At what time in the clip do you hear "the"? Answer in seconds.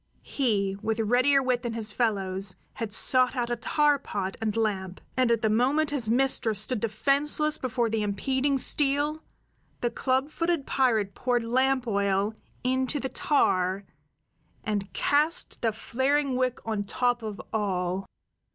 5.43-5.47, 7.87-8.01, 9.81-9.91, 12.99-13.09, 15.61-15.71